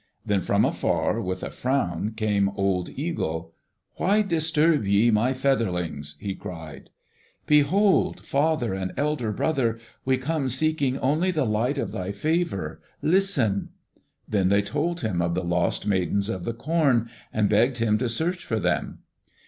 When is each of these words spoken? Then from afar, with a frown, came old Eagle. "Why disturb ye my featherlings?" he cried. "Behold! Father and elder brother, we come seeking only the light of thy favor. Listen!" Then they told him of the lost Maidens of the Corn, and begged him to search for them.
Then 0.25 0.41
from 0.41 0.65
afar, 0.65 1.21
with 1.21 1.43
a 1.43 1.51
frown, 1.51 2.13
came 2.17 2.49
old 2.55 2.89
Eagle. 2.89 3.53
"Why 3.97 4.23
disturb 4.23 4.87
ye 4.87 5.11
my 5.11 5.31
featherlings?" 5.33 6.15
he 6.19 6.33
cried. 6.33 6.89
"Behold! 7.45 8.19
Father 8.21 8.73
and 8.73 8.93
elder 8.97 9.31
brother, 9.31 9.77
we 10.03 10.17
come 10.17 10.49
seeking 10.49 10.97
only 10.97 11.29
the 11.29 11.45
light 11.45 11.77
of 11.77 11.91
thy 11.91 12.11
favor. 12.13 12.81
Listen!" 13.03 13.69
Then 14.27 14.49
they 14.49 14.63
told 14.63 15.01
him 15.01 15.21
of 15.21 15.35
the 15.35 15.43
lost 15.45 15.85
Maidens 15.85 16.29
of 16.29 16.45
the 16.45 16.53
Corn, 16.55 17.07
and 17.31 17.47
begged 17.47 17.77
him 17.77 17.99
to 17.99 18.09
search 18.09 18.43
for 18.43 18.59
them. 18.59 19.03